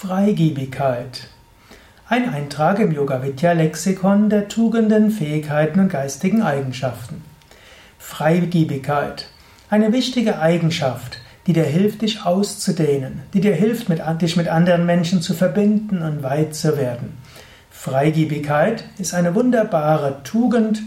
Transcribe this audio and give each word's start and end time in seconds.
Freigiebigkeit. 0.00 1.26
Ein 2.08 2.32
Eintrag 2.32 2.78
im 2.78 2.92
Yoga 2.92 3.20
Vidya 3.24 3.50
Lexikon 3.50 4.30
der 4.30 4.46
Tugenden, 4.46 5.10
Fähigkeiten 5.10 5.80
und 5.80 5.88
geistigen 5.88 6.40
Eigenschaften. 6.40 7.24
Freigiebigkeit. 7.98 9.26
Eine 9.68 9.92
wichtige 9.92 10.38
Eigenschaft, 10.38 11.18
die 11.48 11.52
dir 11.52 11.64
hilft, 11.64 12.02
dich 12.02 12.24
auszudehnen, 12.24 13.22
die 13.34 13.40
dir 13.40 13.56
hilft, 13.56 13.88
dich 14.22 14.36
mit 14.36 14.46
anderen 14.46 14.86
Menschen 14.86 15.20
zu 15.20 15.34
verbinden 15.34 16.02
und 16.02 16.22
weit 16.22 16.54
zu 16.54 16.76
werden. 16.76 17.18
Freigiebigkeit 17.68 18.84
ist 18.98 19.14
eine 19.14 19.34
wunderbare 19.34 20.22
Tugend, 20.22 20.80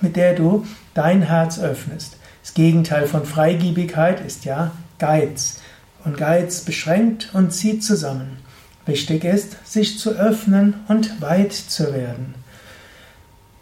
mit 0.00 0.14
der 0.14 0.36
du 0.36 0.64
dein 0.94 1.22
Herz 1.22 1.58
öffnest. 1.58 2.16
Das 2.44 2.54
Gegenteil 2.54 3.08
von 3.08 3.24
Freigiebigkeit 3.24 4.24
ist 4.24 4.44
ja 4.44 4.70
Geiz. 5.00 5.60
Und 6.04 6.16
Geiz 6.16 6.60
beschränkt 6.62 7.30
und 7.32 7.52
zieht 7.52 7.84
zusammen. 7.84 8.38
Wichtig 8.86 9.24
ist, 9.24 9.56
sich 9.64 9.98
zu 9.98 10.10
öffnen 10.10 10.74
und 10.88 11.20
weit 11.20 11.52
zu 11.52 11.92
werden. 11.92 12.34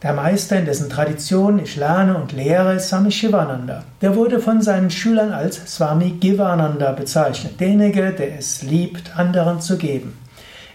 Der 0.03 0.13
Meister, 0.13 0.57
in 0.57 0.65
dessen 0.65 0.89
Tradition 0.89 1.59
ich 1.59 1.75
lerne 1.75 2.17
und 2.17 2.31
lehre, 2.31 2.75
ist 2.75 2.89
Swami 2.89 3.11
Shivananda. 3.11 3.83
Der 4.01 4.15
wurde 4.15 4.39
von 4.39 4.63
seinen 4.63 4.93
Schülern 4.93 5.33
als 5.33 5.75
Swami 5.75 6.11
Givananda 6.21 6.93
bezeichnet, 6.93 7.59
derjenige, 7.59 8.13
der 8.13 8.39
es 8.39 8.63
liebt, 8.63 9.19
anderen 9.19 9.61
zu 9.61 9.77
geben. 9.77 10.17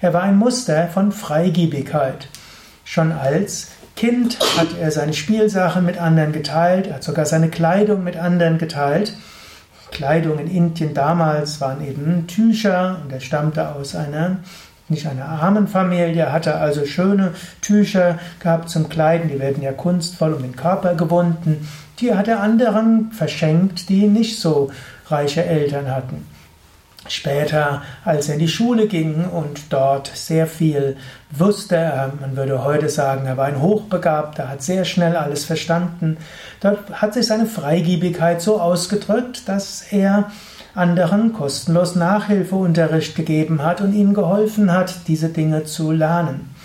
Er 0.01 0.13
war 0.13 0.23
ein 0.23 0.35
Muster 0.35 0.89
von 0.89 1.13
Freigiebigkeit. 1.13 2.27
Schon 2.83 3.13
als 3.13 3.69
Kind 3.95 4.37
hat 4.57 4.77
er 4.77 4.91
seine 4.91 5.13
Spielsachen 5.13 5.85
mit 5.85 5.97
anderen 5.97 6.33
geteilt, 6.33 6.91
hat 6.91 7.03
sogar 7.03 7.25
seine 7.25 7.47
Kleidung 7.47 8.03
mit 8.03 8.17
anderen 8.17 8.57
geteilt. 8.57 9.13
Kleidung 9.93 10.39
in 10.39 10.47
Indien 10.47 10.93
damals 10.93 11.61
waren 11.61 11.85
eben 11.87 12.27
Tücher 12.27 12.99
und 13.03 13.13
er 13.13 13.19
stammte 13.19 13.73
aus 13.75 13.95
einer 13.95 14.37
nicht 14.89 15.07
einer 15.07 15.25
armen 15.25 15.67
Familie, 15.67 16.31
hatte 16.31 16.55
also 16.55 16.85
schöne 16.85 17.33
Tücher 17.61 18.19
gehabt 18.39 18.69
zum 18.69 18.89
Kleiden, 18.89 19.29
die 19.29 19.39
werden 19.39 19.63
ja 19.63 19.71
kunstvoll 19.71 20.33
um 20.33 20.41
den 20.41 20.55
Körper 20.55 20.95
gewunden. 20.95 21.67
Die 21.99 22.13
hat 22.13 22.27
er 22.27 22.41
anderen 22.41 23.11
verschenkt, 23.11 23.87
die 23.87 24.07
nicht 24.07 24.39
so 24.39 24.71
reiche 25.07 25.45
Eltern 25.45 25.89
hatten. 25.89 26.27
Später, 27.07 27.81
als 28.05 28.29
er 28.29 28.35
in 28.35 28.39
die 28.39 28.47
Schule 28.47 28.87
ging 28.87 29.25
und 29.25 29.73
dort 29.73 30.07
sehr 30.13 30.47
viel 30.47 30.95
wusste, 31.31 31.75
äh, 31.75 32.07
man 32.21 32.37
würde 32.37 32.63
heute 32.63 32.87
sagen, 32.87 33.25
er 33.25 33.35
war 33.35 33.45
ein 33.45 33.61
Hochbegabter, 33.61 34.49
hat 34.49 34.63
sehr 34.63 34.85
schnell 34.85 35.17
alles 35.17 35.43
verstanden, 35.43 36.17
dort 36.61 37.01
hat 37.01 37.13
sich 37.13 37.27
seine 37.27 37.45
Freigiebigkeit 37.45 38.41
so 38.41 38.59
ausgedrückt, 38.61 39.49
dass 39.49 39.81
er 39.91 40.31
anderen 40.75 41.33
kostenlos 41.33 41.95
Nachhilfeunterricht 41.95 43.15
gegeben 43.15 43.63
hat 43.63 43.81
und 43.81 43.93
ihnen 43.93 44.13
geholfen 44.13 44.71
hat, 44.71 45.07
diese 45.07 45.29
Dinge 45.29 45.65
zu 45.65 45.91
lernen. 45.91 46.55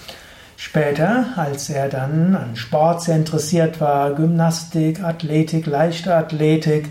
Später, 0.57 1.27
als 1.37 1.69
er 1.69 1.89
dann 1.89 2.35
an 2.35 2.57
Sport 2.57 3.03
sehr 3.03 3.17
interessiert 3.17 3.81
war, 3.81 4.15
Gymnastik, 4.15 5.03
Athletik, 5.03 5.67
Leichtathletik, 5.67 6.89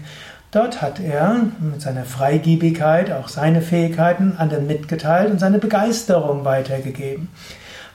Dort 0.52 0.82
hat 0.82 1.00
er 1.02 1.42
mit 1.60 1.82
seiner 1.82 2.06
Freigiebigkeit 2.06 3.12
auch 3.12 3.28
seine 3.28 3.62
Fähigkeiten 3.62 4.36
anderen 4.38 4.66
mitgeteilt 4.66 5.30
und 5.30 5.40
seine 5.40 5.60
Begeisterung 5.60 6.46
weitergegeben. 6.46 7.28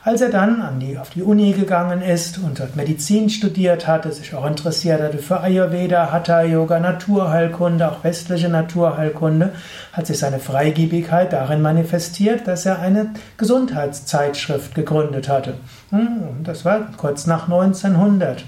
Als 0.04 0.20
er 0.20 0.30
dann 0.30 0.80
die, 0.80 0.98
auf 0.98 1.10
die 1.10 1.22
Uni 1.22 1.52
gegangen 1.52 2.02
ist 2.02 2.38
und 2.38 2.58
dort 2.58 2.74
Medizin 2.74 3.30
studiert 3.30 3.86
hatte, 3.86 4.10
sich 4.10 4.34
auch 4.34 4.44
interessiert 4.44 5.00
hatte 5.00 5.18
für 5.18 5.40
Ayurveda, 5.40 6.10
Hatha 6.10 6.42
Yoga, 6.42 6.80
Naturheilkunde, 6.80 7.88
auch 7.88 8.02
westliche 8.02 8.48
Naturheilkunde, 8.48 9.52
hat 9.92 10.08
sich 10.08 10.18
seine 10.18 10.40
Freigiebigkeit 10.40 11.32
darin 11.32 11.62
manifestiert, 11.62 12.48
dass 12.48 12.66
er 12.66 12.80
eine 12.80 13.10
Gesundheitszeitschrift 13.36 14.74
gegründet 14.74 15.28
hatte. 15.28 15.54
Hm, 15.90 16.42
das 16.42 16.64
war 16.64 16.88
kurz 16.96 17.28
nach 17.28 17.44
1900 17.44 18.44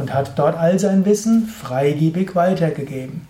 und 0.00 0.12
hat 0.14 0.32
dort 0.36 0.56
all 0.56 0.78
sein 0.78 1.04
Wissen 1.04 1.46
freigiebig 1.46 2.34
weitergegeben. 2.34 3.28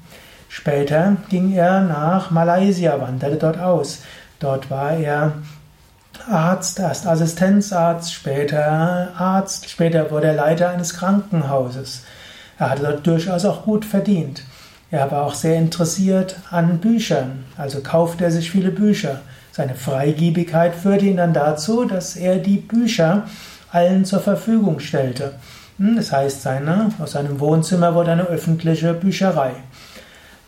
Später 0.49 1.17
ging 1.29 1.53
er 1.53 1.83
nach 1.83 2.31
Malaysia, 2.31 3.01
wanderte 3.01 3.37
dort 3.37 3.59
aus. 3.59 4.03
Dort 4.39 4.71
war 4.71 4.93
er 4.93 5.35
Arzt, 6.29 6.79
erst 6.79 7.07
Assistenzarzt, 7.07 8.13
später 8.13 9.11
Arzt, 9.17 9.69
später 9.69 10.11
wurde 10.11 10.29
er 10.29 10.35
Leiter 10.35 10.71
eines 10.71 10.95
Krankenhauses. 10.95 12.05
Er 12.59 12.71
hatte 12.71 12.83
dort 12.83 13.07
durchaus 13.07 13.45
auch 13.45 13.65
gut 13.65 13.85
verdient. 13.85 14.43
Er 14.91 15.11
war 15.11 15.25
auch 15.25 15.35
sehr 15.35 15.57
interessiert 15.57 16.37
an 16.51 16.79
Büchern, 16.79 17.45
also 17.57 17.81
kaufte 17.81 18.25
er 18.25 18.31
sich 18.31 18.51
viele 18.51 18.71
Bücher. 18.71 19.21
Seine 19.53 19.75
Freigiebigkeit 19.75 20.75
führte 20.75 21.07
ihn 21.07 21.17
dann 21.17 21.33
dazu, 21.33 21.85
dass 21.85 22.17
er 22.17 22.37
die 22.37 22.59
Bücher 22.59 23.25
allen 23.71 24.05
zur 24.05 24.21
Verfügung 24.21 24.81
stellte. 24.81 25.35
Hm, 25.81 25.97
das 25.97 26.13
heißt, 26.13 26.43
seine, 26.43 26.91
aus 27.01 27.13
seinem 27.13 27.41
Wohnzimmer 27.41 27.95
wurde 27.95 28.13
eine 28.13 28.25
öffentliche 28.27 28.93
Bücherei. 28.93 29.53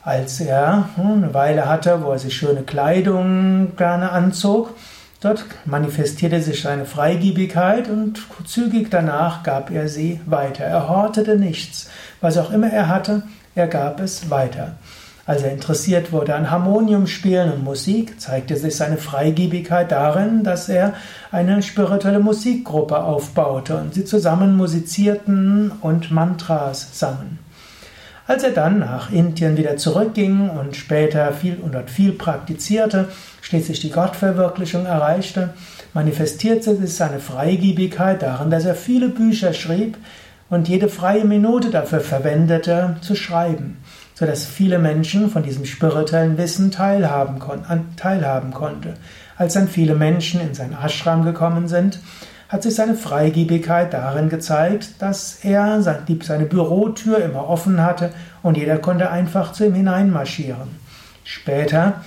Als 0.03 0.41
er 0.41 0.91
hm, 0.97 1.25
eine 1.25 1.34
Weile 1.34 1.66
hatte, 1.66 2.03
wo 2.03 2.12
er 2.12 2.19
sich 2.19 2.37
schöne 2.37 2.65
Kleidung 2.65 3.75
gerne 3.76 4.12
anzog, 4.12 4.75
dort 5.22 5.47
manifestierte 5.65 6.43
sich 6.43 6.60
seine 6.60 6.84
Freigiebigkeit 6.84 7.88
und 7.88 8.20
zügig 8.44 8.91
danach 8.91 9.43
gab 9.43 9.70
er 9.70 9.88
sie 9.88 10.20
weiter. 10.26 10.65
Er 10.65 10.91
hortete 10.91 11.37
nichts. 11.37 11.88
Was 12.20 12.37
auch 12.37 12.50
immer 12.50 12.70
er 12.70 12.88
hatte, 12.88 13.22
er 13.54 13.69
gab 13.69 14.00
es 14.00 14.28
weiter. 14.28 14.76
Als 15.25 15.43
er 15.43 15.53
interessiert 15.53 16.10
wurde 16.10 16.34
an 16.34 16.50
Harmoniumspielen 16.50 17.53
und 17.53 17.62
Musik, 17.62 18.21
zeigte 18.21 18.56
sich 18.56 18.75
seine 18.75 18.97
Freigiebigkeit 18.97 19.93
darin, 19.93 20.43
dass 20.43 20.69
er 20.69 20.94
eine 21.31 21.62
spirituelle 21.62 22.19
Musikgruppe 22.19 22.99
aufbaute 22.99 23.77
und 23.77 23.94
sie 23.94 24.05
zusammen 24.05 24.56
musizierten 24.56 25.71
und 25.81 26.11
Mantras 26.11 26.99
sangen. 26.99 27.38
Als 28.27 28.43
er 28.43 28.50
dann 28.50 28.81
nach 28.81 29.12
Indien 29.12 29.56
wieder 29.56 29.77
zurückging 29.77 30.50
und 30.50 30.75
später 30.75 31.32
viel 31.32 31.59
und 31.62 31.75
dort 31.75 31.91
viel 31.91 32.12
praktizierte, 32.12 33.09
schließlich 33.43 33.78
die 33.81 33.91
Gottverwirklichung 33.91 34.87
erreichte, 34.87 35.50
manifestierte 35.94 36.75
sich 36.77 36.94
seine 36.94 37.21
Freigiebigkeit 37.21 38.22
darin, 38.22 38.50
dass 38.50 38.65
er 38.65 38.75
viele 38.75 39.09
Bücher 39.09 39.53
schrieb 39.53 39.99
und 40.50 40.69
jede 40.69 40.88
freie 40.88 41.25
Minute 41.25 41.71
dafür 41.71 42.00
verwendete, 42.00 42.97
zu 43.00 43.15
schreiben, 43.15 43.78
sodass 44.15 44.45
viele 44.45 44.78
Menschen 44.78 45.31
von 45.31 45.43
diesem 45.43 45.65
spirituellen 45.65 46.39
Wissen 46.39 46.71
teilhaben, 46.71 47.39
kon 47.39 47.65
teilhaben 47.97 48.53
konnte. 48.53 48.95
Als 49.37 49.55
dann 49.55 49.69
viele 49.69 49.95
Menschen 49.95 50.41
in 50.41 50.55
sein 50.55 50.77
Ashram 50.81 51.25
gekommen 51.25 51.69
sind, 51.69 51.99
hat 52.49 52.62
sich 52.62 52.75
seine 52.75 52.95
Freigiebigkeit 52.95 53.95
darin 53.95 54.28
gezeigt, 54.28 55.00
dass 55.00 55.39
er 55.43 55.81
seine 55.81 56.45
Bürotür 56.45 57.25
immer 57.25 57.49
offen 57.49 57.83
hatte 57.83 58.11
und 58.43 58.59
jeder 58.59 58.77
konnte 58.77 59.11
einfach 59.11 59.53
zu 59.53 59.65
ihm 59.65 59.75
hineinmarschieren. 59.75 60.69
Später 61.25 62.03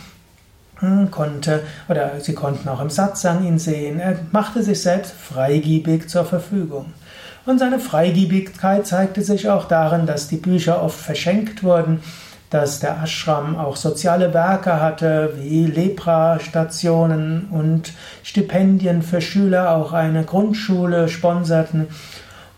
hm, 0.80 1.10
konnte, 1.10 1.64
oder 1.90 2.20
sie 2.20 2.36
konnten 2.36 2.70
auch 2.70 2.80
im 2.80 2.92
Satsang 2.92 3.44
ihn 3.44 3.58
sehen, 3.58 4.00
er 4.00 4.20
machte 4.32 4.62
sich 4.62 4.82
selbst 4.82 5.14
freigiebig 5.14 6.10
zur 6.10 6.26
Verfügung. 6.26 6.94
Und 7.46 7.60
seine 7.60 7.80
Freigiebigkeit 7.80 8.88
zeigte 8.88 9.22
sich 9.22 9.50
auch 9.50 9.68
darin, 9.68 10.06
dass 10.06 10.28
die 10.28 10.38
Bücher 10.38 10.82
oft 10.82 11.00
verschenkt 11.00 11.64
wurden 11.64 12.02
dass 12.56 12.80
der 12.80 13.02
Ashram 13.04 13.58
auch 13.58 13.76
soziale 13.76 14.34
Werke 14.34 14.80
hatte, 14.80 15.34
wie 15.38 15.66
Lepra-Stationen 15.66 17.48
und 17.50 17.92
Stipendien 18.24 19.02
für 19.02 19.20
Schüler, 19.20 19.76
auch 19.76 19.94
eine 19.94 20.24
Grundschule 20.24 21.10
sponserten 21.10 21.88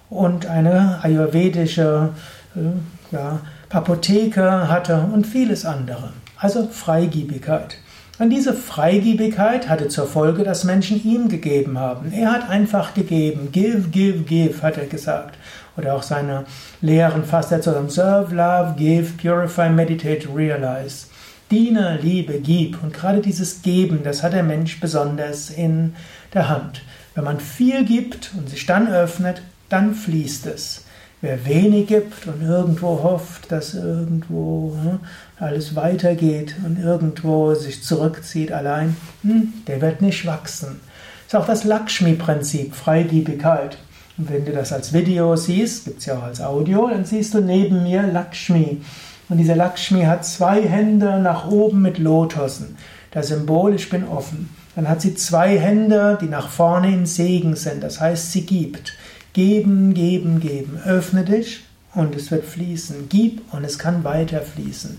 und 0.10 0.46
eine 0.46 1.00
ayurvedische 1.02 2.10
äh, 2.56 3.16
ja, 3.16 3.40
Apotheke 3.70 4.70
hatte 4.70 5.08
und 5.12 5.26
vieles 5.26 5.66
andere. 5.66 6.12
Also 6.38 6.68
Freigiebigkeit. 6.68 7.78
Und 8.20 8.32
diese 8.32 8.54
Freigiebigkeit 8.54 9.70
hatte 9.70 9.90
zur 9.90 10.08
Folge, 10.08 10.44
dass 10.44 10.64
Menschen 10.64 11.04
ihm 11.04 11.30
gegeben 11.30 11.78
haben. 11.78 12.12
Er 12.12 12.32
hat 12.32 12.50
einfach 12.50 12.96
gegeben. 12.96 13.50
Give, 13.52 13.90
give, 13.92 14.24
give, 14.24 14.64
hat 14.64 14.78
er 14.78 14.88
gesagt. 14.88 15.38
Oder 15.78 15.96
auch 15.96 16.02
seine 16.02 16.46
Lehren 16.82 17.24
fasst 17.24 17.52
er 17.52 17.62
zusammen. 17.62 17.90
Serve, 17.90 18.34
love, 18.34 18.74
give, 18.76 19.14
purify, 19.22 19.70
meditate, 19.70 20.28
realize. 20.36 21.08
Diene, 21.52 22.00
liebe, 22.02 22.40
gib. 22.40 22.82
Und 22.82 22.92
gerade 22.92 23.22
dieses 23.22 23.62
Geben, 23.62 24.02
das 24.04 24.24
hat 24.24 24.34
der 24.34 24.44
Mensch 24.44 24.80
besonders 24.80 25.52
in 25.52 25.94
der 26.34 26.50
Hand. 26.50 26.82
Wenn 27.14 27.24
man 27.24 27.40
viel 27.40 27.86
gibt 27.86 28.32
und 28.36 28.50
sich 28.50 28.66
dann 28.66 28.92
öffnet, 28.92 29.44
dann 29.70 29.94
fließt 29.94 30.48
es. 30.48 30.87
Wer 31.20 31.46
wenig 31.46 31.88
gibt 31.88 32.28
und 32.28 32.44
irgendwo 32.44 33.02
hofft, 33.02 33.52
dass 33.52 33.74
irgendwo 33.74 34.78
hm, 34.80 35.00
alles 35.40 35.76
weitergeht 35.76 36.56
und 36.64 36.80
irgendwo 36.80 37.56
sich 37.56 37.84
zurückzieht 37.84 38.52
allein, 38.52 38.96
hm, 39.24 39.52
der 39.66 39.82
wird 39.82 40.02
nicht 40.02 40.28
wachsen. 40.28 40.80
Das 41.26 41.34
ist 41.34 41.36
auch 41.36 41.48
das 41.48 41.64
Lakshmi-Prinzip, 41.64 42.76
Freigiebigkeit. 42.76 43.80
Und 44.20 44.30
wenn 44.30 44.46
du 44.46 44.52
das 44.52 44.72
als 44.72 44.94
Video 44.94 45.36
siehst, 45.36 45.86
gibt 45.86 46.00
es 46.00 46.06
ja 46.06 46.20
auch 46.20 46.24
als 46.24 46.40
Audio, 46.40 46.88
dann 46.88 47.04
siehst 47.04 47.34
du 47.34 47.42
neben 47.42 47.82
mir 47.82 48.04
Lakshmi. 48.04 48.82
Und 49.30 49.38
diese 49.38 49.56
Lakshmi 49.56 50.04
hat 50.04 50.24
zwei 50.24 50.62
Hände 50.62 51.20
nach 51.20 51.48
oben 51.50 51.82
mit 51.82 51.98
Lotussen. 51.98 52.78
Das 53.10 53.30
Symbol, 53.30 53.74
ich 53.74 53.90
bin 53.90 54.08
offen. 54.08 54.50
Dann 54.76 54.88
hat 54.88 55.02
sie 55.02 55.16
zwei 55.16 55.58
Hände, 55.58 56.18
die 56.22 56.28
nach 56.28 56.50
vorne 56.50 56.94
in 56.94 57.08
Segen 57.08 57.56
sind. 57.56 57.84
Das 57.84 58.00
heißt, 58.00 58.32
sie 58.32 58.46
gibt. 58.46 58.94
Geben, 59.38 59.94
geben, 59.94 60.40
geben. 60.40 60.80
Öffne 60.84 61.24
dich 61.24 61.64
und 61.94 62.16
es 62.16 62.32
wird 62.32 62.44
fließen. 62.44 63.08
Gib 63.08 63.54
und 63.54 63.64
es 63.64 63.78
kann 63.78 64.04
weiter 64.04 64.42
fließen. 64.42 64.98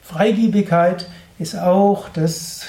Freigiebigkeit 0.00 1.08
ist 1.40 1.58
auch 1.58 2.08
das, 2.08 2.66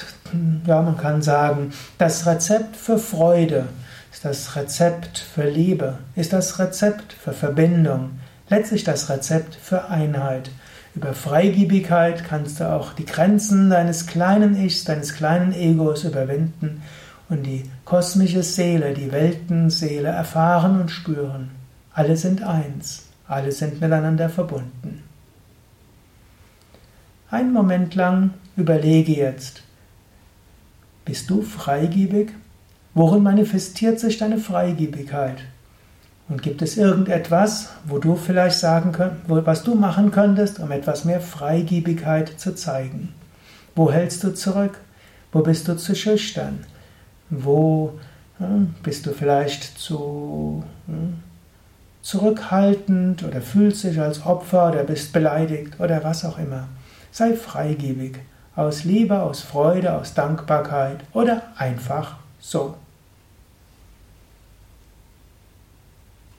ja, 0.66 0.82
man 0.82 0.98
kann 0.98 1.22
sagen, 1.22 1.74
das 2.00 2.26
Rezept 2.26 2.76
für 2.76 2.98
Freude, 2.98 3.68
ist 4.12 4.26
das 4.26 4.56
Rezept 4.56 5.20
für 5.20 5.48
Liebe, 5.48 6.00
ist 6.16 6.34
das 6.34 6.58
Rezept 6.58 7.14
für 7.14 7.34
Verbindung, 7.34 8.20
letztlich 8.50 8.84
das 8.84 9.08
Rezept 9.08 9.54
für 9.54 9.90
Einheit. 9.90 10.50
Über 10.96 11.14
Freigiebigkeit 11.14 12.24
kannst 12.24 12.60
du 12.60 12.68
auch 12.68 12.94
die 12.94 13.06
Grenzen 13.06 13.70
deines 13.70 14.08
kleinen 14.08 14.60
Ichs, 14.60 14.86
deines 14.86 15.14
kleinen 15.14 15.54
Egos 15.54 16.04
überwinden 16.04 16.82
und 17.30 17.44
die 17.44 17.70
kosmische 17.92 18.42
Seele, 18.42 18.94
die 18.94 19.12
Weltenseele 19.12 20.08
erfahren 20.08 20.80
und 20.80 20.92
spüren. 20.92 21.50
Alle 21.94 22.16
sind 22.16 22.42
eins, 22.42 23.08
alle 23.28 23.52
sind 23.52 23.82
miteinander 23.82 24.30
verbunden. 24.30 25.04
Einen 27.30 27.52
Moment 27.52 27.94
lang 27.96 28.30
überlege 28.56 29.12
jetzt, 29.12 29.64
bist 31.04 31.30
du 31.30 31.42
freigiebig? 31.42 32.30
Worin 32.94 33.24
manifestiert 33.24 34.00
sich 34.00 34.18
deine 34.18 34.38
Freigiebigkeit? 34.38 35.40
Und 36.30 36.42
gibt 36.42 36.62
es 36.62 36.78
irgendetwas, 36.78 37.72
wo 37.84 37.98
du 37.98 38.16
vielleicht 38.16 38.58
sagen 38.58 38.94
könntest, 38.94 39.28
was 39.28 39.64
du 39.64 39.76
machen 39.76 40.12
könntest, 40.12 40.60
um 40.60 40.72
etwas 40.72 41.04
mehr 41.04 41.20
Freigiebigkeit 41.20 42.40
zu 42.40 42.56
zeigen? 42.56 43.10
Wo 43.76 43.92
hältst 43.92 44.24
du 44.24 44.34
zurück? 44.34 44.80
Wo 45.34 45.42
bist 45.42 45.68
du 45.68 45.76
zu 45.76 45.94
schüchtern? 45.94 46.60
Wo 47.32 47.98
hm, 48.38 48.76
bist 48.84 49.06
du 49.08 49.12
vielleicht 49.12 49.80
zu 49.80 50.64
hm, 50.86 51.20
zurückhaltend 52.02 53.24
oder 53.24 53.42
fühlst 53.42 53.84
dich 53.84 54.00
als 54.00 54.26
Opfer 54.26 54.70
oder 54.70 54.84
bist 54.84 55.14
beleidigt 55.14 55.80
oder 55.80 56.04
was 56.04 56.26
auch 56.26 56.38
immer? 56.38 56.68
Sei 57.12 57.34
freigebig, 57.34 58.20
aus 58.56 58.84
Liebe, 58.84 59.22
aus 59.22 59.42
Freude, 59.42 59.94
aus 59.94 60.14
Dankbarkeit 60.14 61.00
oder 61.14 61.44
einfach 61.58 62.18
so. 62.40 62.76